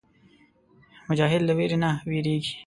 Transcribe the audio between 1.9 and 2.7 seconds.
وېرېږي.